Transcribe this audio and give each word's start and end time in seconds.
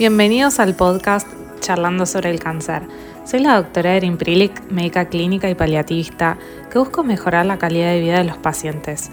Bienvenidos 0.00 0.60
al 0.60 0.74
podcast 0.74 1.28
Charlando 1.60 2.06
sobre 2.06 2.30
el 2.30 2.40
cáncer. 2.40 2.84
Soy 3.26 3.40
la 3.40 3.56
doctora 3.56 3.96
Erin 3.96 4.16
Prilic, 4.16 4.70
médica 4.70 5.04
clínica 5.10 5.50
y 5.50 5.54
paliativista, 5.54 6.38
que 6.72 6.78
busco 6.78 7.02
mejorar 7.02 7.44
la 7.44 7.58
calidad 7.58 7.92
de 7.92 8.00
vida 8.00 8.16
de 8.16 8.24
los 8.24 8.38
pacientes. 8.38 9.10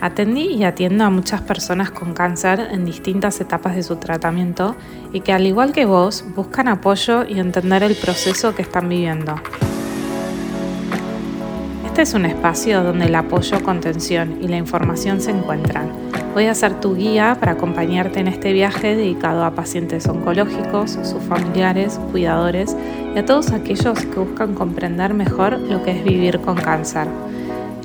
Atendí 0.00 0.46
y 0.46 0.64
atiendo 0.64 1.04
a 1.04 1.10
muchas 1.10 1.42
personas 1.42 1.90
con 1.90 2.14
cáncer 2.14 2.68
en 2.70 2.86
distintas 2.86 3.42
etapas 3.42 3.76
de 3.76 3.82
su 3.82 3.96
tratamiento 3.96 4.74
y 5.12 5.20
que 5.20 5.34
al 5.34 5.46
igual 5.46 5.74
que 5.74 5.84
vos 5.84 6.24
buscan 6.34 6.68
apoyo 6.68 7.26
y 7.26 7.38
entender 7.38 7.82
el 7.82 7.94
proceso 7.94 8.54
que 8.54 8.62
están 8.62 8.88
viviendo. 8.88 9.34
Este 11.92 12.02
es 12.02 12.14
un 12.14 12.24
espacio 12.24 12.82
donde 12.82 13.04
el 13.04 13.14
apoyo, 13.14 13.62
contención 13.62 14.38
y 14.40 14.48
la 14.48 14.56
información 14.56 15.20
se 15.20 15.30
encuentran 15.30 15.90
Voy 16.32 16.46
a 16.46 16.54
ser 16.54 16.80
tu 16.80 16.94
guía 16.96 17.36
para 17.38 17.52
acompañarte 17.52 18.18
en 18.18 18.28
este 18.28 18.54
viaje 18.54 18.96
dedicado 18.96 19.44
a 19.44 19.50
pacientes 19.50 20.06
oncológicos, 20.08 20.92
sus 20.92 21.22
familiares, 21.28 22.00
cuidadores 22.10 22.74
y 23.14 23.18
a 23.18 23.26
todos 23.26 23.52
aquellos 23.52 24.06
que 24.06 24.20
buscan 24.20 24.54
comprender 24.54 25.12
mejor 25.12 25.58
lo 25.58 25.82
que 25.82 25.90
es 25.90 26.02
vivir 26.02 26.40
con 26.40 26.56
cáncer. 26.56 27.08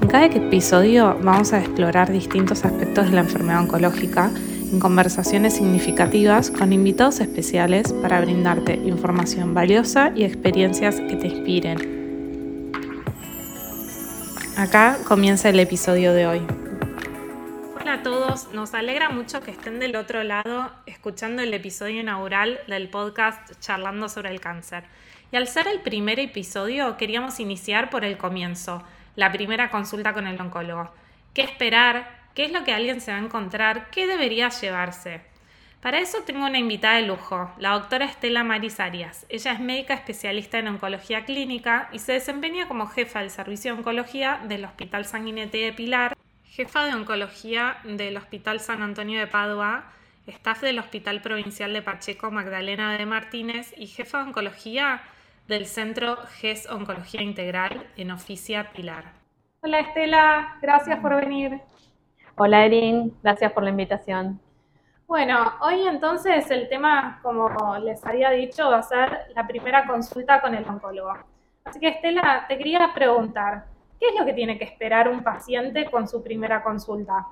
En 0.02 0.08
cada 0.08 0.28
episodio 0.28 1.18
vamos 1.22 1.52
a 1.52 1.60
explorar 1.60 2.10
distintos 2.10 2.64
aspectos 2.64 3.08
de 3.08 3.12
la 3.12 3.22
enfermedad 3.22 3.64
oncológica 3.64 4.32
en 4.72 4.80
conversaciones 4.80 5.56
significativas 5.56 6.50
con 6.50 6.72
invitados 6.72 7.20
especiales 7.20 7.92
para 7.92 8.22
brindarte 8.22 8.76
información 8.86 9.54
valiosa 9.54 10.14
y 10.16 10.24
experiencias 10.24 10.96
que 10.96 11.18
te 11.18 11.28
inspiren. 11.28 11.97
Acá 14.58 14.98
comienza 15.08 15.50
el 15.50 15.60
episodio 15.60 16.14
de 16.14 16.26
hoy. 16.26 16.42
Hola 17.80 17.94
a 17.94 18.02
todos, 18.02 18.52
nos 18.54 18.74
alegra 18.74 19.10
mucho 19.10 19.42
que 19.42 19.52
estén 19.52 19.78
del 19.78 19.96
otro 19.96 20.24
lado 20.24 20.72
escuchando 20.88 21.44
el 21.44 21.54
episodio 21.54 22.02
inaugural 22.02 22.60
del 22.66 22.90
podcast 22.90 23.52
Charlando 23.60 24.10
sobre 24.10 24.32
el 24.32 24.42
cáncer. 24.42 24.86
Y 25.32 25.36
al 25.36 25.48
ser 25.48 25.68
el 25.68 25.82
primer 25.82 26.20
episodio, 26.20 26.98
queríamos 26.98 27.40
iniciar 27.40 27.92
por 27.92 28.04
el 28.04 28.18
comienzo, 28.18 28.82
la 29.16 29.32
primera 29.32 29.70
consulta 29.70 30.12
con 30.14 30.26
el 30.26 30.42
oncólogo. 30.42 30.90
¿Qué 31.36 31.44
esperar? 31.44 32.10
¿Qué 32.34 32.46
es 32.46 32.52
lo 32.52 32.64
que 32.64 32.74
alguien 32.74 33.00
se 33.00 33.12
va 33.12 33.18
a 33.18 33.22
encontrar? 33.22 33.92
¿Qué 33.92 34.08
debería 34.08 34.50
llevarse? 34.50 35.22
Para 35.82 36.00
eso 36.00 36.20
tengo 36.26 36.46
una 36.46 36.58
invitada 36.58 36.96
de 36.96 37.08
lujo, 37.08 37.52
la 37.58 37.74
doctora 37.74 38.06
Estela 38.06 38.44
Maris 38.44 38.80
Arias. 38.80 39.26
Ella 39.30 39.54
es 39.54 39.60
médica 39.60 39.94
especialista 39.94 40.58
en 40.58 40.68
oncología 40.68 41.26
clínica 41.26 41.90
y 41.94 42.00
se 42.00 42.14
desempeña 42.14 42.68
como 42.68 42.88
jefa 42.88 43.20
del 43.20 43.30
servicio 43.30 43.72
de 43.72 43.80
oncología 43.80 44.42
del 44.48 44.66
Hospital 44.66 45.06
Sanguinete 45.06 45.58
de 45.58 45.74
Pilar 45.74 46.18
jefa 46.58 46.86
de 46.86 46.96
oncología 46.96 47.78
del 47.84 48.18
Hospital 48.18 48.60
San 48.60 48.82
Antonio 48.82 49.20
de 49.20 49.28
Padua, 49.28 49.84
staff 50.26 50.62
del 50.62 50.80
Hospital 50.80 51.22
Provincial 51.22 51.72
de 51.72 51.84
Pacheco 51.84 52.32
Magdalena 52.32 52.98
de 52.98 53.06
Martínez 53.06 53.76
y 53.78 53.86
jefa 53.86 54.24
de 54.24 54.30
oncología 54.30 55.04
del 55.48 55.68
Centro 55.68 56.18
GES 56.40 56.68
Oncología 56.72 57.22
Integral 57.22 57.86
en 57.96 58.10
Oficia 58.10 58.72
Pilar. 58.72 59.04
Hola 59.62 59.82
Estela, 59.82 60.58
gracias 60.60 61.00
por 61.00 61.16
venir. 61.16 61.62
Hola 62.36 62.66
Erin, 62.66 63.14
gracias 63.22 63.52
por 63.52 63.62
la 63.62 63.70
invitación. 63.70 64.42
Bueno, 65.08 65.54
hoy 65.62 65.88
entonces 65.88 66.52
el 66.52 66.68
tema, 66.70 67.20
como 67.24 67.50
les 67.80 68.06
había 68.06 68.30
dicho, 68.30 68.70
va 68.70 68.80
a 68.80 68.84
ser 68.84 69.32
la 69.34 69.48
primera 69.48 69.88
consulta 69.88 70.42
con 70.42 70.54
el 70.54 70.68
oncólogo. 70.68 71.14
Así 71.64 71.80
que 71.80 71.88
Estela, 71.88 72.46
te 72.48 72.58
quería 72.58 72.92
preguntar, 72.94 73.66
¿Qué 74.00 74.10
es 74.10 74.20
lo 74.20 74.26
que 74.26 74.34
tiene 74.34 74.58
que 74.58 74.64
esperar 74.64 75.08
un 75.08 75.24
paciente 75.24 75.90
con 75.90 76.08
su 76.08 76.22
primera 76.24 76.62
consulta? 76.64 77.28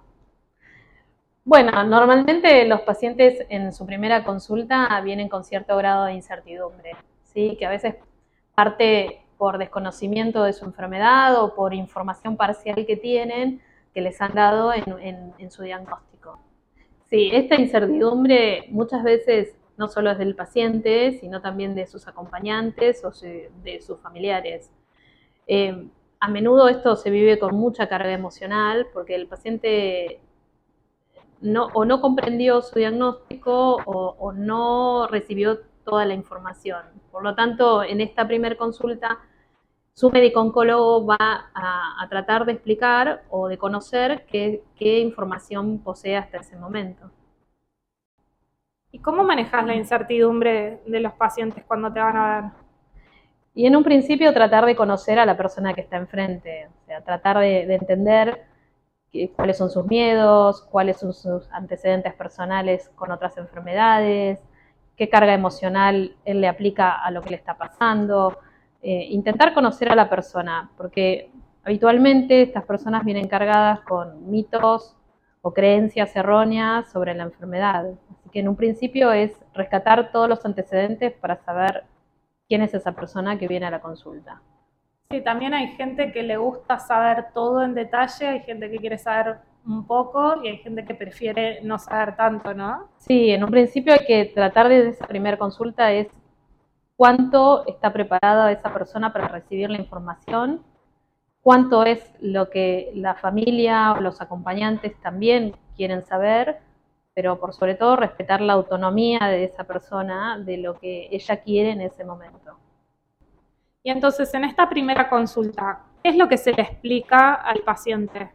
Bueno, 1.43 1.83
normalmente 1.83 2.65
los 2.65 2.81
pacientes 2.81 3.45
en 3.49 3.71
su 3.71 3.85
primera 3.85 4.23
consulta 4.23 4.99
vienen 5.01 5.29
con 5.29 5.43
cierto 5.43 5.77
grado 5.77 6.05
de 6.05 6.13
incertidumbre, 6.13 6.95
¿sí? 7.23 7.55
que 7.59 7.67
a 7.67 7.69
veces 7.69 7.95
parte 8.55 9.21
por 9.37 9.59
desconocimiento 9.59 10.43
de 10.43 10.53
su 10.53 10.65
enfermedad 10.65 11.39
o 11.39 11.53
por 11.53 11.75
información 11.75 12.35
parcial 12.35 12.85
que 12.87 12.97
tienen 12.97 13.61
que 13.93 14.01
les 14.01 14.19
han 14.21 14.33
dado 14.33 14.73
en, 14.73 15.51
su 15.51 15.61
diagnóstico. 15.61 16.14
Sí, 17.09 17.29
esta 17.33 17.55
incertidumbre 17.55 18.65
muchas 18.69 19.03
veces 19.03 19.55
no 19.77 19.87
solo 19.87 20.11
es 20.11 20.17
del 20.17 20.35
paciente, 20.35 21.17
sino 21.19 21.41
también 21.41 21.75
de 21.75 21.85
sus 21.85 22.07
acompañantes 22.07 23.03
o 23.03 23.11
de 23.63 23.81
sus 23.81 23.99
familiares. 23.99 24.71
Eh, 25.47 25.87
a 26.19 26.27
menudo 26.27 26.69
esto 26.69 26.95
se 26.95 27.09
vive 27.09 27.37
con 27.37 27.55
mucha 27.55 27.87
carga 27.87 28.11
emocional 28.11 28.87
porque 28.93 29.15
el 29.15 29.27
paciente 29.27 30.19
no, 31.41 31.67
o 31.73 31.85
no 31.85 32.01
comprendió 32.01 32.61
su 32.61 32.79
diagnóstico 32.79 33.77
o, 33.85 34.33
no 34.33 35.07
recibió 35.07 35.59
toda 35.83 36.05
la 36.05 36.13
información. 36.13 36.81
Por 37.11 37.23
lo 37.23 37.35
tanto, 37.35 37.83
en 37.83 38.01
esta 38.01 38.27
primera 38.27 38.55
consulta, 38.55 39.19
su 39.95 40.11
médico 40.11 40.41
oncólogo 40.41 41.05
va 41.05 41.17
a, 41.53 42.05
tratar 42.09 42.45
de 42.45 42.51
explicar 42.51 43.23
o 43.29 43.47
de 43.47 43.57
conocer 43.57 44.25
qué, 44.27 44.61
qué 44.75 44.99
información 44.99 45.79
posee 45.79 46.17
hasta 46.17 46.37
ese 46.37 46.57
momento. 46.57 47.09
¿Y 48.91 48.99
cómo 48.99 49.23
manejas 49.23 49.65
la 49.65 49.73
incertidumbre 49.73 50.81
de 50.85 50.99
los 50.99 51.13
pacientes 51.13 51.63
cuando 51.65 51.91
te 51.91 51.99
van 52.01 52.17
a 52.17 52.41
ver? 52.41 52.51
Y 53.53 53.65
en 53.67 53.75
un 53.77 53.85
principio 53.85 54.33
tratar 54.33 54.65
de 54.65 54.75
conocer 54.75 55.17
a 55.17 55.25
la 55.25 55.37
persona 55.37 55.73
que 55.73 55.81
está 55.81 55.95
enfrente, 55.95 56.67
o 56.67 56.85
sea, 56.85 57.01
tratar 57.01 57.39
de, 57.39 57.73
entender 57.73 58.45
cuáles 59.37 59.57
son 59.57 59.69
sus 59.69 59.85
miedos, 59.85 60.61
cuáles 60.63 60.97
son 60.97 61.13
sus 61.13 61.49
antecedentes 61.51 62.13
personales 62.13 62.89
con 62.95 63.11
otras 63.11 63.37
enfermedades, 63.37 64.39
qué 64.97 65.07
carga 65.07 65.33
emocional 65.33 66.17
él 66.25 66.41
le 66.41 66.49
aplica 66.49 66.91
a 66.91 67.11
lo 67.11 67.21
que 67.21 67.29
le 67.29 67.37
está 67.37 67.57
pasando. 67.57 68.37
Eh, 68.81 69.07
intentar 69.09 69.53
conocer 69.53 69.91
a 69.91 69.95
la 69.95 70.09
persona, 70.09 70.69
porque 70.77 71.31
habitualmente 71.63 72.43
estas 72.43 72.65
personas 72.65 73.03
vienen 73.03 73.27
cargadas 73.27 73.79
con 73.81 74.29
mitos 74.29 74.95
o 75.41 75.53
creencias 75.53 76.15
erróneas 76.15 76.91
sobre 76.91 77.13
la 77.15 77.23
enfermedad. 77.23 77.85
Así 78.11 78.29
que 78.31 78.39
en 78.39 78.49
un 78.49 78.55
principio 78.55 79.11
es 79.11 79.31
rescatar 79.53 80.11
todos 80.11 80.29
los 80.29 80.45
antecedentes 80.45 81.13
para 81.13 81.37
saber 81.37 81.83
quién 82.47 82.61
es 82.61 82.73
esa 82.73 82.91
persona 82.91 83.37
que 83.37 83.47
viene 83.47 83.65
a 83.65 83.71
la 83.71 83.81
consulta. 83.81 84.41
Sí, 85.09 85.21
también 85.21 85.53
hay 85.53 85.67
gente 85.75 86.11
que 86.11 86.23
le 86.23 86.37
gusta 86.37 86.79
saber 86.79 87.27
todo 87.33 87.63
en 87.63 87.75
detalle, 87.75 88.27
hay 88.27 88.39
gente 88.41 88.69
que 88.69 88.77
quiere 88.77 88.97
saber 88.97 89.37
un 89.65 89.85
poco 89.85 90.43
y 90.43 90.47
hay 90.47 90.57
gente 90.57 90.85
que 90.85 90.95
prefiere 90.95 91.61
no 91.63 91.77
saber 91.79 92.15
tanto, 92.15 92.53
¿no? 92.53 92.89
Sí, 92.97 93.31
en 93.31 93.43
un 93.43 93.49
principio 93.49 93.93
hay 93.93 94.05
que 94.05 94.25
tratar 94.25 94.69
de 94.69 94.89
esa 94.89 95.07
primera 95.07 95.37
consulta 95.37 95.91
es 95.91 96.07
cuánto 96.95 97.65
está 97.67 97.91
preparada 97.93 98.51
esa 98.51 98.73
persona 98.73 99.11
para 99.11 99.27
recibir 99.27 99.69
la 99.69 99.77
información, 99.77 100.63
cuánto 101.41 101.83
es 101.83 102.11
lo 102.21 102.49
que 102.49 102.91
la 102.95 103.15
familia 103.15 103.93
o 103.93 104.01
los 104.01 104.21
acompañantes 104.21 104.99
también 105.01 105.55
quieren 105.75 106.05
saber 106.05 106.59
pero 107.15 107.39
por 107.39 107.53
sobre 107.53 107.75
todo 107.75 107.95
respetar 107.95 108.41
la 108.41 108.53
autonomía 108.53 109.19
de 109.21 109.45
esa 109.45 109.63
persona, 109.63 110.37
de 110.37 110.57
lo 110.57 110.77
que 110.77 111.07
ella 111.09 111.37
quiere 111.37 111.71
en 111.71 111.81
ese 111.81 112.03
momento. 112.03 112.59
Y 113.81 113.89
entonces, 113.89 114.33
en 114.33 114.43
esta 114.43 114.67
primera 114.67 115.09
consulta, 115.09 115.83
¿qué 116.03 116.09
es 116.09 116.17
lo 116.17 116.27
que 116.27 116.37
se 116.37 116.51
le 116.51 116.61
explica 116.61 117.35
al 117.35 117.61
paciente? 117.61 118.31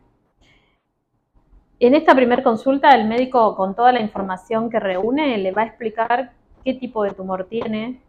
En 1.78 1.94
esta 1.94 2.14
primera 2.14 2.42
consulta, 2.42 2.94
el 2.94 3.06
médico, 3.06 3.54
con 3.54 3.74
toda 3.74 3.92
la 3.92 4.00
información 4.00 4.70
que 4.70 4.80
reúne, 4.80 5.36
le 5.36 5.52
va 5.52 5.62
a 5.62 5.66
explicar 5.66 6.32
qué 6.64 6.74
tipo 6.74 7.04
de 7.04 7.10
tumor 7.10 7.44
tiene, 7.44 8.00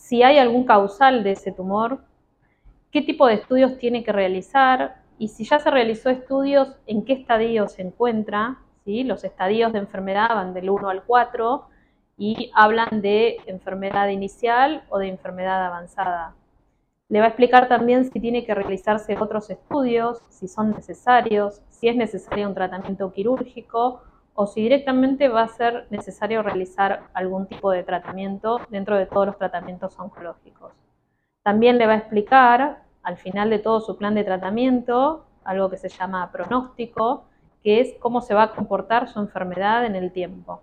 si 0.00 0.22
hay 0.22 0.38
algún 0.38 0.64
causal 0.64 1.22
de 1.22 1.32
ese 1.32 1.52
tumor, 1.52 2.04
qué 2.90 3.02
tipo 3.02 3.26
de 3.26 3.34
estudios 3.34 3.78
tiene 3.78 4.02
que 4.02 4.12
realizar 4.12 5.02
y 5.18 5.28
si 5.28 5.44
ya 5.44 5.58
se 5.58 5.70
realizó 5.70 6.10
estudios, 6.10 6.76
en 6.86 7.04
qué 7.04 7.12
estadio 7.12 7.68
se 7.68 7.82
encuentra 7.82 8.58
los 9.04 9.24
estadios 9.24 9.72
de 9.72 9.78
enfermedad 9.78 10.28
van 10.30 10.52
del 10.52 10.68
1 10.68 10.88
al 10.88 11.04
4 11.04 11.64
y 12.18 12.50
hablan 12.54 13.00
de 13.00 13.38
enfermedad 13.46 14.08
inicial 14.08 14.82
o 14.88 14.98
de 14.98 15.08
enfermedad 15.08 15.64
avanzada. 15.64 16.34
Le 17.08 17.20
va 17.20 17.26
a 17.26 17.28
explicar 17.28 17.68
también 17.68 18.04
si 18.04 18.20
tiene 18.20 18.44
que 18.44 18.54
realizarse 18.54 19.16
otros 19.18 19.48
estudios, 19.50 20.22
si 20.28 20.48
son 20.48 20.72
necesarios, 20.72 21.62
si 21.70 21.88
es 21.88 21.96
necesario 21.96 22.48
un 22.48 22.54
tratamiento 22.54 23.12
quirúrgico 23.12 24.02
o 24.34 24.46
si 24.46 24.62
directamente 24.62 25.28
va 25.28 25.42
a 25.42 25.48
ser 25.48 25.86
necesario 25.90 26.42
realizar 26.42 27.04
algún 27.14 27.46
tipo 27.46 27.70
de 27.70 27.82
tratamiento 27.82 28.60
dentro 28.70 28.96
de 28.96 29.06
todos 29.06 29.26
los 29.26 29.38
tratamientos 29.38 29.98
oncológicos. 29.98 30.72
También 31.42 31.78
le 31.78 31.86
va 31.86 31.94
a 31.94 31.98
explicar 31.98 32.82
al 33.02 33.16
final 33.16 33.50
de 33.50 33.58
todo 33.58 33.80
su 33.80 33.96
plan 33.96 34.14
de 34.14 34.24
tratamiento 34.24 35.24
algo 35.44 35.70
que 35.70 35.76
se 35.76 35.88
llama 35.88 36.30
pronóstico, 36.30 37.24
que 37.62 37.80
es 37.80 37.94
cómo 38.00 38.20
se 38.20 38.34
va 38.34 38.44
a 38.44 38.52
comportar 38.52 39.08
su 39.08 39.20
enfermedad 39.20 39.84
en 39.84 39.96
el 39.96 40.12
tiempo. 40.12 40.62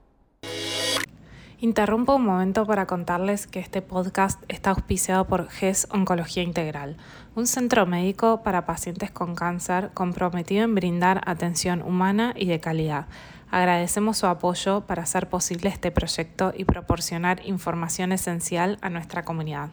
Interrumpo 1.59 2.15
un 2.15 2.23
momento 2.23 2.67
para 2.67 2.85
contarles 2.85 3.47
que 3.47 3.59
este 3.59 3.81
podcast 3.81 4.43
está 4.47 4.69
auspiciado 4.69 5.25
por 5.25 5.49
GES 5.49 5.87
Oncología 5.91 6.43
Integral, 6.43 6.97
un 7.35 7.47
centro 7.47 7.87
médico 7.87 8.43
para 8.43 8.67
pacientes 8.67 9.09
con 9.09 9.33
cáncer 9.33 9.89
comprometido 9.95 10.63
en 10.63 10.75
brindar 10.75 11.21
atención 11.25 11.81
humana 11.81 12.33
y 12.35 12.45
de 12.45 12.59
calidad. 12.59 13.07
Agradecemos 13.49 14.17
su 14.17 14.27
apoyo 14.27 14.81
para 14.81 15.03
hacer 15.03 15.29
posible 15.29 15.69
este 15.69 15.89
proyecto 15.89 16.51
y 16.55 16.65
proporcionar 16.65 17.45
información 17.45 18.11
esencial 18.11 18.77
a 18.81 18.89
nuestra 18.89 19.23
comunidad. 19.23 19.69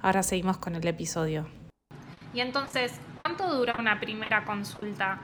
Ahora 0.00 0.22
seguimos 0.22 0.56
con 0.56 0.74
el 0.74 0.86
episodio. 0.86 1.46
Y 2.32 2.40
entonces, 2.40 2.98
¿cuánto 3.22 3.54
dura 3.54 3.74
una 3.78 4.00
primera 4.00 4.44
consulta? 4.44 5.18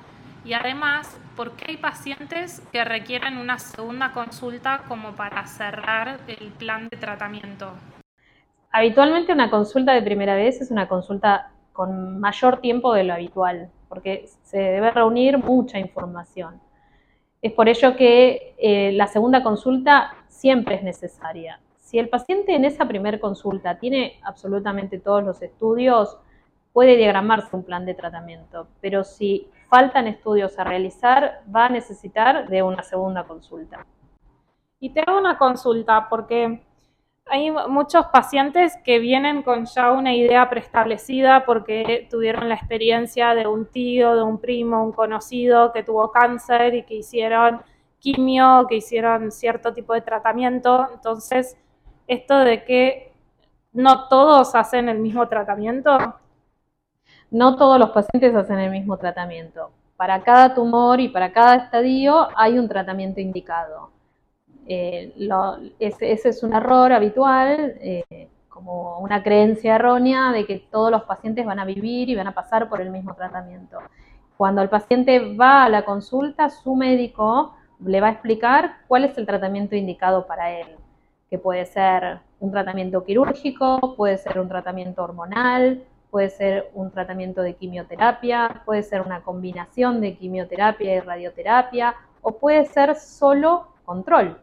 Y 0.44 0.52
además, 0.52 1.18
¿por 1.34 1.52
qué 1.52 1.72
hay 1.72 1.76
pacientes 1.78 2.60
que 2.70 2.84
requieren 2.84 3.38
una 3.38 3.58
segunda 3.58 4.12
consulta 4.12 4.82
como 4.86 5.12
para 5.12 5.46
cerrar 5.46 6.20
el 6.26 6.48
plan 6.52 6.88
de 6.90 6.98
tratamiento? 6.98 7.72
Habitualmente 8.70 9.32
una 9.32 9.48
consulta 9.48 9.92
de 9.92 10.02
primera 10.02 10.34
vez 10.34 10.60
es 10.60 10.70
una 10.70 10.88
consulta 10.88 11.52
con 11.72 12.20
mayor 12.20 12.60
tiempo 12.60 12.92
de 12.92 13.04
lo 13.04 13.14
habitual, 13.14 13.70
porque 13.88 14.28
se 14.42 14.58
debe 14.58 14.90
reunir 14.90 15.38
mucha 15.38 15.78
información. 15.78 16.60
Es 17.44 17.52
por 17.52 17.68
ello 17.68 17.94
que 17.94 18.54
eh, 18.56 18.92
la 18.92 19.06
segunda 19.06 19.42
consulta 19.42 20.14
siempre 20.28 20.76
es 20.76 20.82
necesaria. 20.82 21.60
Si 21.78 21.98
el 21.98 22.08
paciente 22.08 22.54
en 22.54 22.64
esa 22.64 22.88
primera 22.88 23.20
consulta 23.20 23.78
tiene 23.78 24.18
absolutamente 24.22 24.98
todos 24.98 25.22
los 25.22 25.42
estudios, 25.42 26.16
puede 26.72 26.96
diagramarse 26.96 27.54
un 27.54 27.62
plan 27.62 27.84
de 27.84 27.92
tratamiento, 27.92 28.68
pero 28.80 29.04
si 29.04 29.46
faltan 29.68 30.06
estudios 30.06 30.58
a 30.58 30.64
realizar, 30.64 31.42
va 31.54 31.66
a 31.66 31.68
necesitar 31.68 32.48
de 32.48 32.62
una 32.62 32.82
segunda 32.82 33.24
consulta. 33.24 33.84
Y 34.80 34.94
te 34.94 35.02
hago 35.02 35.18
una 35.18 35.36
consulta 35.36 36.06
porque 36.08 36.62
hay 37.26 37.50
muchos 37.50 38.06
pacientes 38.06 38.76
que 38.84 38.98
vienen 38.98 39.42
con 39.42 39.64
ya 39.66 39.92
una 39.92 40.14
idea 40.14 40.48
preestablecida 40.48 41.44
porque 41.44 42.06
tuvieron 42.10 42.48
la 42.48 42.54
experiencia 42.54 43.34
de 43.34 43.46
un 43.46 43.66
tío, 43.66 44.14
de 44.14 44.22
un 44.22 44.38
primo, 44.38 44.84
un 44.84 44.92
conocido 44.92 45.72
que 45.72 45.82
tuvo 45.82 46.12
cáncer 46.12 46.74
y 46.74 46.82
que 46.84 46.96
hicieron 46.96 47.62
quimio, 47.98 48.66
que 48.68 48.76
hicieron 48.76 49.32
cierto 49.32 49.72
tipo 49.72 49.94
de 49.94 50.02
tratamiento. 50.02 50.88
Entonces, 50.92 51.56
esto 52.06 52.38
de 52.40 52.64
que 52.64 53.12
no 53.72 54.08
todos 54.08 54.54
hacen 54.54 54.88
el 54.88 54.98
mismo 54.98 55.26
tratamiento, 55.26 55.98
no 57.30 57.56
todos 57.56 57.80
los 57.80 57.90
pacientes 57.90 58.34
hacen 58.34 58.58
el 58.58 58.70
mismo 58.70 58.98
tratamiento. 58.98 59.70
Para 59.96 60.22
cada 60.22 60.54
tumor 60.54 61.00
y 61.00 61.08
para 61.08 61.32
cada 61.32 61.56
estadio 61.56 62.28
hay 62.36 62.58
un 62.58 62.68
tratamiento 62.68 63.20
indicado. 63.20 63.90
Eh, 64.66 65.12
ese, 65.78 66.12
es 66.28 66.42
un 66.42 66.54
error 66.54 66.92
habitual, 66.92 67.74
eh, 67.80 68.28
como 68.48 68.98
una 69.00 69.22
creencia 69.22 69.74
errónea 69.74 70.32
de 70.32 70.46
que 70.46 70.58
todos 70.70 70.90
los 70.90 71.02
pacientes 71.02 71.44
van 71.44 71.58
a 71.58 71.64
vivir 71.64 72.08
y 72.08 72.14
van 72.14 72.28
a 72.28 72.34
pasar 72.34 72.68
por 72.68 72.80
el 72.80 72.90
mismo 72.90 73.14
tratamiento. 73.14 73.78
Cuando 74.36 74.62
el 74.62 74.68
paciente 74.68 75.36
va 75.36 75.64
a 75.64 75.68
la 75.68 75.84
consulta, 75.84 76.48
su 76.50 76.74
médico 76.74 77.54
le 77.84 78.00
va 78.00 78.08
a 78.08 78.12
explicar 78.12 78.78
cuál 78.88 79.04
es 79.04 79.18
el 79.18 79.26
tratamiento 79.26 79.76
indicado 79.76 80.26
para 80.26 80.50
él, 80.52 80.68
que 81.28 81.38
puede 81.38 81.66
ser 81.66 82.20
un 82.40 82.50
tratamiento 82.50 83.04
quirúrgico, 83.04 83.94
puede 83.96 84.18
ser 84.18 84.38
un 84.38 84.48
tratamiento 84.48 85.02
hormonal, 85.02 85.82
puede 86.10 86.30
ser 86.30 86.70
un 86.74 86.90
tratamiento 86.90 87.42
de 87.42 87.54
quimioterapia, 87.54 88.62
puede 88.64 88.82
ser 88.82 89.02
una 89.02 89.22
combinación 89.22 90.00
de 90.00 90.16
quimioterapia 90.16 90.94
y 90.94 91.00
radioterapia, 91.00 91.96
o 92.22 92.38
puede 92.38 92.66
ser 92.66 92.94
solo 92.96 93.68
control. 93.84 94.38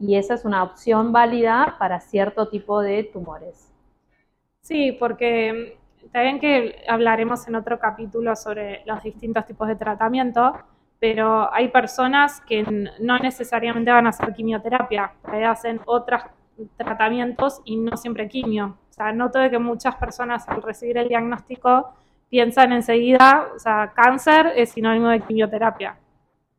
Y 0.00 0.16
esa 0.16 0.34
es 0.34 0.44
una 0.44 0.62
opción 0.62 1.12
válida 1.12 1.76
para 1.78 2.00
cierto 2.00 2.48
tipo 2.48 2.80
de 2.80 3.04
tumores. 3.04 3.70
Sí, 4.62 4.92
porque 4.92 5.78
también 6.12 6.40
que 6.40 6.82
hablaremos 6.88 7.46
en 7.46 7.54
otro 7.54 7.78
capítulo 7.78 8.34
sobre 8.34 8.82
los 8.86 9.02
distintos 9.02 9.46
tipos 9.46 9.68
de 9.68 9.76
tratamiento, 9.76 10.54
pero 10.98 11.52
hay 11.52 11.68
personas 11.68 12.40
que 12.40 12.62
no 13.00 13.18
necesariamente 13.18 13.90
van 13.90 14.06
a 14.06 14.10
hacer 14.10 14.32
quimioterapia, 14.34 15.12
hacen 15.46 15.80
otros 15.86 16.22
tratamientos 16.76 17.60
y 17.64 17.76
no 17.76 17.96
siempre 17.96 18.28
quimio 18.28 18.76
sea, 19.00 19.12
noto 19.12 19.38
de 19.38 19.50
que 19.50 19.58
muchas 19.58 19.96
personas 19.96 20.48
al 20.48 20.62
recibir 20.62 20.98
el 20.98 21.08
diagnóstico 21.08 21.94
piensan 22.28 22.72
enseguida, 22.72 23.48
o 23.54 23.58
sea, 23.58 23.92
cáncer 23.94 24.52
es 24.56 24.70
sinónimo 24.70 25.08
de 25.08 25.20
quimioterapia. 25.20 25.96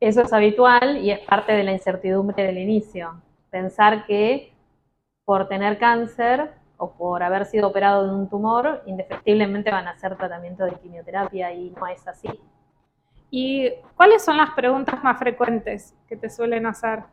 Eso 0.00 0.22
es 0.22 0.32
habitual 0.32 0.98
y 0.98 1.12
es 1.12 1.20
parte 1.20 1.52
de 1.52 1.62
la 1.62 1.72
incertidumbre 1.72 2.44
del 2.44 2.58
inicio. 2.58 3.14
Pensar 3.52 4.06
que 4.06 4.50
por 5.26 5.46
tener 5.46 5.76
cáncer 5.76 6.52
o 6.78 6.92
por 6.92 7.22
haber 7.22 7.44
sido 7.44 7.68
operado 7.68 8.06
de 8.06 8.14
un 8.14 8.30
tumor, 8.30 8.82
indefectiblemente 8.86 9.70
van 9.70 9.86
a 9.86 9.90
hacer 9.90 10.16
tratamiento 10.16 10.64
de 10.64 10.72
quimioterapia 10.76 11.52
y 11.52 11.68
no 11.68 11.86
es 11.86 12.08
así. 12.08 12.30
¿Y 13.30 13.70
cuáles 13.94 14.24
son 14.24 14.38
las 14.38 14.52
preguntas 14.52 15.04
más 15.04 15.18
frecuentes 15.18 15.94
que 16.08 16.16
te 16.16 16.30
suelen 16.30 16.64
hacer? 16.64 17.04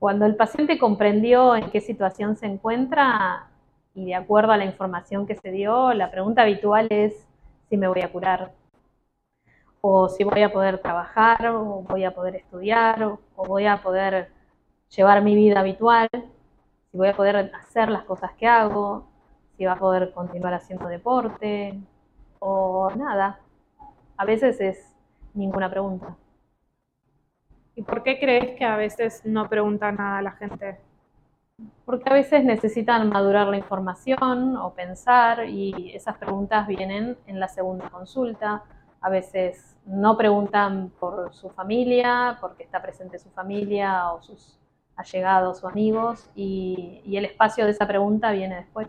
Cuando 0.00 0.26
el 0.26 0.34
paciente 0.34 0.80
comprendió 0.80 1.54
en 1.54 1.70
qué 1.70 1.80
situación 1.80 2.34
se 2.34 2.46
encuentra, 2.46 3.46
y 3.94 4.06
de 4.06 4.16
acuerdo 4.16 4.50
a 4.50 4.56
la 4.56 4.64
información 4.64 5.28
que 5.28 5.36
se 5.36 5.52
dio, 5.52 5.92
la 5.94 6.10
pregunta 6.10 6.42
habitual 6.42 6.88
es 6.90 7.24
si 7.68 7.76
me 7.76 7.86
voy 7.86 8.00
a 8.00 8.10
curar, 8.10 8.50
o 9.80 10.08
si 10.08 10.24
voy 10.24 10.42
a 10.42 10.52
poder 10.52 10.78
trabajar, 10.78 11.46
o 11.46 11.82
voy 11.82 12.04
a 12.04 12.12
poder 12.12 12.34
estudiar, 12.34 13.00
o 13.04 13.20
voy 13.36 13.66
a 13.66 13.80
poder 13.80 14.36
llevar 14.94 15.22
mi 15.22 15.34
vida 15.34 15.60
habitual, 15.60 16.08
si 16.90 16.96
voy 16.96 17.08
a 17.08 17.16
poder 17.16 17.52
hacer 17.54 17.90
las 17.90 18.04
cosas 18.04 18.32
que 18.32 18.46
hago, 18.46 19.08
si 19.56 19.64
va 19.64 19.72
a 19.72 19.78
poder 19.78 20.12
continuar 20.12 20.54
haciendo 20.54 20.88
deporte, 20.88 21.78
o 22.38 22.90
nada. 22.96 23.40
A 24.16 24.24
veces 24.24 24.60
es 24.60 24.94
ninguna 25.34 25.70
pregunta. 25.70 26.16
¿Y 27.74 27.82
por 27.82 28.02
qué 28.02 28.18
crees 28.18 28.56
que 28.56 28.64
a 28.64 28.76
veces 28.76 29.24
no 29.24 29.48
pregunta 29.48 29.92
nada 29.92 30.18
a 30.18 30.22
la 30.22 30.32
gente? 30.32 30.78
porque 31.84 32.08
a 32.08 32.12
veces 32.12 32.44
necesitan 32.44 33.08
madurar 33.08 33.48
la 33.48 33.56
información 33.56 34.56
o 34.56 34.74
pensar 34.74 35.48
y 35.48 35.92
esas 35.94 36.16
preguntas 36.16 36.66
vienen 36.66 37.16
en 37.26 37.40
la 37.40 37.48
segunda 37.48 37.88
consulta. 37.90 38.62
A 39.00 39.10
veces 39.10 39.76
no 39.86 40.16
preguntan 40.16 40.90
por 41.00 41.32
su 41.32 41.50
familia, 41.50 42.38
porque 42.40 42.62
está 42.62 42.82
presente 42.82 43.18
su 43.18 43.30
familia 43.30 44.12
o 44.12 44.22
sus 44.22 44.58
allegados 44.98 45.64
o 45.64 45.68
amigos 45.68 46.28
y, 46.34 47.02
el 47.16 47.24
espacio 47.24 47.64
de 47.64 47.70
esa 47.70 47.86
pregunta 47.86 48.32
viene 48.32 48.56
después. 48.56 48.88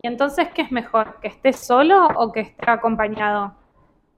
¿Y 0.00 0.06
entonces 0.06 0.48
qué 0.54 0.62
es 0.62 0.72
mejor? 0.72 1.20
¿Que 1.20 1.28
esté 1.28 1.52
solo 1.52 2.08
o 2.16 2.32
que 2.32 2.40
esté 2.40 2.70
acompañado? 2.70 3.54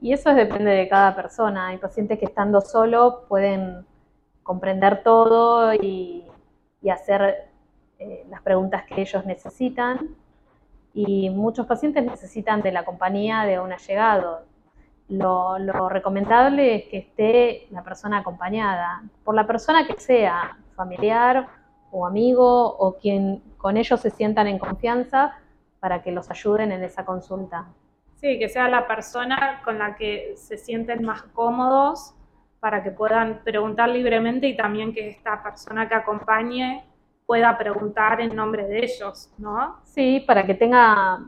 Y 0.01 0.13
eso 0.13 0.33
depende 0.35 0.71
de 0.71 0.89
cada 0.89 1.17
persona. 1.17 1.69
Hay 1.69 1.79
pacientes 1.79 2.19
que 2.19 2.27
estando 2.27 2.61
solo 2.61 3.25
pueden 3.29 3.87
comprender 4.43 5.03
todo 5.03 5.75
y, 5.75 6.25
y 6.83 6.91
hacer 6.91 7.49
eh, 7.99 8.27
las 8.29 8.43
preguntas 8.43 8.85
que 8.85 9.01
ellos 9.01 9.25
necesitan 9.25 10.15
y 10.93 11.31
muchos 11.31 11.67
pacientes 11.67 12.05
necesitan 12.05 12.61
de 12.63 12.71
la 12.71 12.85
compañía 12.85 13.43
de 13.43 13.59
un 13.59 13.73
allegado. 13.73 14.43
Lo, 15.09 15.59
lo, 15.59 15.89
recomendable 15.89 16.77
es 16.77 16.85
que 16.85 16.99
esté 16.99 17.67
la 17.71 17.83
persona 17.83 18.19
acompañada, 18.19 19.03
por 19.23 19.35
la 19.35 19.47
persona 19.47 19.87
que 19.87 20.01
sea, 20.01 20.57
familiar 20.75 21.49
o 21.91 22.07
amigo 22.07 22.77
o 22.77 22.97
quien 22.97 23.43
con 23.57 23.77
ellos 23.77 24.01
se 24.01 24.11
sientan 24.11 24.47
en 24.47 24.59
confianza 24.59 25.39
para 25.81 26.03
que 26.03 26.13
los 26.13 26.31
ayuden 26.31 26.73
en 26.73 26.83
esa 26.83 27.05
consulta. 27.05 27.67
Sí, 28.17 28.39
que 28.39 28.49
sea 28.49 28.69
la 28.69 28.87
persona 28.87 29.61
con 29.65 29.79
la 29.79 29.97
que 29.97 30.35
se 30.37 30.57
sienten 30.57 31.05
más 31.05 31.23
cómodos 31.35 32.15
para 32.59 32.83
que 32.83 32.91
puedan 32.91 33.43
preguntar 33.45 33.91
libremente 33.91 34.49
y 34.49 34.57
también 34.57 34.95
que 34.95 35.09
esta 35.11 35.43
persona 35.43 35.89
que 35.89 35.95
acompañe 35.95 36.85
pueda 37.27 37.57
preguntar 37.59 38.21
en 38.21 38.35
nombre 38.35 38.67
de 38.67 38.85
ellos, 38.85 39.31
¿no? 39.39 39.77
Sí, 39.85 40.25
para 40.27 40.47
que 40.47 40.55
tenga 40.55 41.21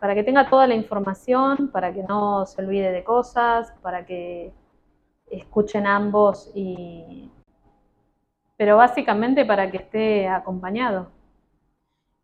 para 0.00 0.14
que 0.14 0.22
tenga 0.22 0.50
toda 0.50 0.66
la 0.66 0.74
información, 0.74 1.68
para 1.68 1.92
que 1.92 2.02
no 2.02 2.44
se 2.44 2.60
olvide 2.60 2.92
de 2.92 3.02
cosas, 3.04 3.72
para 3.80 4.04
que 4.04 4.52
escuchen 5.30 5.86
ambos 5.86 6.50
y 6.54 7.30
pero 8.56 8.76
básicamente 8.76 9.44
para 9.44 9.70
que 9.70 9.78
esté 9.78 10.28
acompañado. 10.28 11.10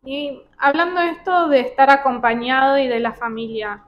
Y 0.03 0.41
hablando 0.57 0.99
de 0.99 1.09
esto 1.09 1.47
de 1.47 1.59
estar 1.61 1.89
acompañado 1.89 2.77
y 2.77 2.87
de 2.87 2.99
la 2.99 3.13
familia, 3.13 3.83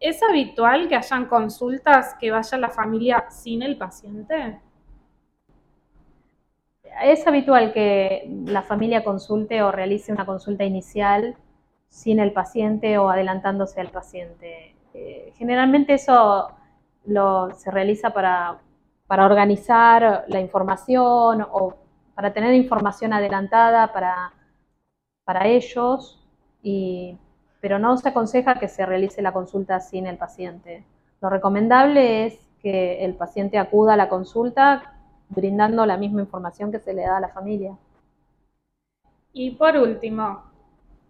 ¿es 0.00 0.22
habitual 0.22 0.88
que 0.88 0.96
hayan 0.96 1.26
consultas 1.26 2.14
que 2.18 2.30
vaya 2.30 2.58
la 2.58 2.70
familia 2.70 3.26
sin 3.30 3.62
el 3.62 3.76
paciente? 3.76 4.60
es 7.02 7.26
habitual 7.26 7.72
que 7.72 8.28
la 8.46 8.62
familia 8.62 9.04
consulte 9.04 9.62
o 9.62 9.72
realice 9.72 10.12
una 10.12 10.26
consulta 10.26 10.64
inicial 10.64 11.36
sin 11.88 12.18
el 12.20 12.32
paciente 12.32 12.98
o 12.98 13.08
adelantándose 13.08 13.80
al 13.80 13.88
paciente. 13.88 14.74
Eh, 14.94 15.32
generalmente 15.36 15.94
eso 15.94 16.50
se 17.56 17.70
realiza 17.70 18.10
para, 18.10 18.58
organizar 19.08 20.24
la 20.28 20.40
información 20.40 21.46
o 21.50 21.74
para 22.14 22.32
tener 22.32 22.54
información 22.54 23.12
adelantada 23.12 23.92
para, 23.92 24.32
para 25.24 25.46
ellos, 25.46 26.18
pero 27.60 27.78
no 27.78 27.96
se 27.96 28.08
aconseja 28.08 28.54
que 28.56 28.68
se 28.68 28.86
realice 28.86 29.22
la 29.22 29.32
consulta 29.32 29.80
sin 29.80 30.06
el 30.06 30.16
paciente. 30.16 30.84
Lo 31.20 31.30
recomendable 31.30 32.26
es 32.26 32.38
que 32.60 33.04
el 33.04 33.14
paciente 33.14 33.58
acuda 33.58 33.94
a 33.94 33.96
la 33.96 34.08
consulta 34.08 34.94
brindando 35.28 35.86
la 35.86 35.96
misma 35.96 36.20
información 36.20 36.70
que 36.70 36.78
se 36.78 36.92
le 36.92 37.02
da 37.02 37.16
a 37.16 37.20
la 37.20 37.28
familia. 37.28 37.76
Y 39.32 39.52
por 39.52 39.76
último, 39.76 40.42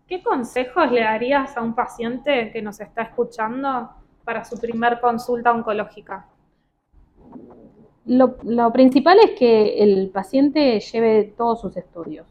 ¿qué 0.06 0.22
consejos 0.22 0.90
le 0.92 1.02
darías 1.02 1.56
a 1.56 1.62
un 1.62 1.74
paciente 1.74 2.50
que 2.52 2.62
nos 2.62 2.80
está 2.80 3.02
escuchando 3.02 3.90
para 4.24 4.44
su 4.44 4.58
primer 4.60 5.00
consulta 5.00 5.50
oncológica? 5.50 6.26
Lo, 8.04 8.72
principal 8.72 9.18
es 9.20 9.38
que 9.38 9.82
el 9.82 10.10
paciente 10.10 10.80
lleve 10.80 11.34
todos 11.36 11.60
sus 11.60 11.76
estudios, 11.76 12.26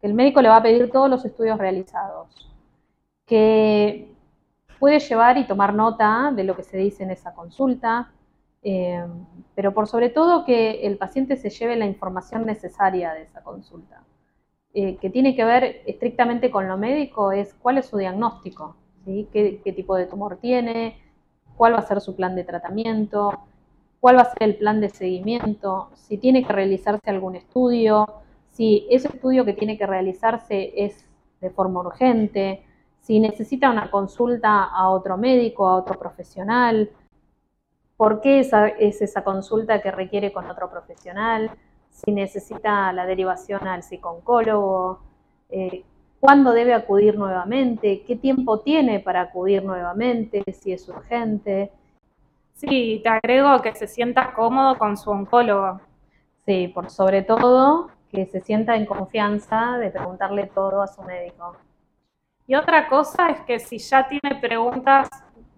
que 0.00 0.06
el 0.06 0.14
médico 0.14 0.42
le 0.42 0.48
va 0.48 0.56
a 0.56 0.62
pedir 0.62 0.90
todos 0.90 1.08
los 1.08 1.24
estudios 1.24 1.58
realizados, 1.58 2.52
que 3.24 4.14
puede 4.78 4.98
llevar 4.98 5.38
y 5.38 5.46
tomar 5.46 5.74
nota 5.74 6.32
de 6.34 6.44
lo 6.44 6.54
que 6.54 6.62
se 6.62 6.76
dice 6.76 7.02
en 7.02 7.10
esa 7.10 7.32
consulta, 7.34 8.12
eh, 8.62 9.06
pero 9.54 9.72
por 9.72 9.88
sobre 9.88 10.10
todo 10.10 10.44
que 10.44 10.86
el 10.86 10.98
paciente 10.98 11.36
se 11.36 11.48
lleve 11.48 11.76
la 11.76 11.86
información 11.86 12.44
necesaria 12.44 13.14
de 13.14 13.22
esa 13.22 13.42
consulta. 13.42 14.02
Eh, 14.74 14.96
que 14.96 15.08
tiene 15.08 15.34
que 15.34 15.44
ver 15.44 15.82
estrictamente 15.86 16.50
con 16.50 16.68
lo 16.68 16.76
médico 16.76 17.32
es 17.32 17.54
cuál 17.54 17.78
es 17.78 17.86
su 17.86 17.96
diagnóstico, 17.96 18.76
¿Qué, 19.06 19.60
qué 19.64 19.72
tipo 19.72 19.94
de 19.96 20.06
tumor 20.06 20.36
tiene, 20.36 20.98
cuál 21.56 21.74
va 21.74 21.78
a 21.78 21.86
ser 21.86 22.00
su 22.00 22.14
plan 22.16 22.34
de 22.34 22.44
tratamiento, 22.44 23.32
cuál 24.06 24.18
va 24.18 24.22
a 24.22 24.30
ser 24.30 24.44
el 24.44 24.54
plan 24.54 24.80
de 24.80 24.88
seguimiento, 24.88 25.90
si 25.94 26.16
tiene 26.16 26.46
que 26.46 26.52
realizarse 26.52 27.10
algún 27.10 27.34
estudio, 27.34 28.06
si 28.52 28.86
ese 28.88 29.08
estudio 29.08 29.44
que 29.44 29.52
tiene 29.52 29.76
que 29.76 29.84
realizarse 29.84 30.72
es 30.76 31.04
de 31.40 31.50
forma 31.50 31.80
urgente, 31.80 32.62
si 33.00 33.18
necesita 33.18 33.68
una 33.68 33.90
consulta 33.90 34.62
a 34.62 34.90
otro 34.90 35.16
médico, 35.16 35.66
a 35.66 35.74
otro 35.74 35.98
profesional, 35.98 36.88
por 37.96 38.20
qué 38.20 38.38
esa, 38.38 38.68
es 38.68 39.02
esa 39.02 39.24
consulta 39.24 39.82
que 39.82 39.90
requiere 39.90 40.32
con 40.32 40.48
otro 40.48 40.70
profesional, 40.70 41.50
si 41.90 42.12
necesita 42.12 42.92
la 42.92 43.06
derivación 43.06 43.66
al 43.66 43.82
psicooncólogo, 43.82 45.00
eh, 45.48 45.82
cuándo 46.20 46.52
debe 46.52 46.74
acudir 46.74 47.18
nuevamente, 47.18 48.04
qué 48.06 48.14
tiempo 48.14 48.60
tiene 48.60 49.00
para 49.00 49.22
acudir 49.22 49.64
nuevamente, 49.64 50.44
si 50.52 50.72
es 50.72 50.88
urgente. 50.88 51.72
Sí, 52.56 53.00
te 53.02 53.10
agrego 53.10 53.60
que 53.60 53.74
se 53.74 53.86
sienta 53.86 54.32
cómodo 54.32 54.78
con 54.78 54.96
su 54.96 55.10
oncólogo. 55.10 55.78
Sí, 56.46 56.68
por 56.68 56.88
sobre 56.90 57.20
todo 57.20 57.90
que 58.10 58.24
se 58.24 58.40
sienta 58.40 58.76
en 58.76 58.86
confianza 58.86 59.76
de 59.76 59.90
preguntarle 59.90 60.46
todo 60.46 60.80
a 60.80 60.86
su 60.86 61.02
médico. 61.02 61.54
Y 62.46 62.54
otra 62.54 62.88
cosa 62.88 63.28
es 63.28 63.40
que 63.40 63.58
si 63.58 63.78
ya 63.78 64.08
tiene 64.08 64.40
preguntas 64.40 65.10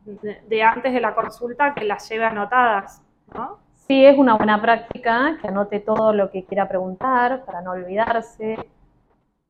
de, 0.04 0.62
antes 0.62 0.92
de 0.92 1.00
la 1.00 1.14
consulta, 1.14 1.72
que 1.72 1.84
las 1.84 2.08
lleve 2.08 2.24
anotadas, 2.24 3.00
¿no? 3.32 3.58
Sí, 3.86 4.04
es 4.04 4.18
una 4.18 4.34
buena 4.34 4.60
práctica 4.60 5.38
que 5.40 5.46
anote 5.46 5.78
todo 5.78 6.12
lo 6.12 6.32
que 6.32 6.44
quiera 6.44 6.68
preguntar 6.68 7.44
para 7.44 7.60
no 7.60 7.72
olvidarse. 7.72 8.56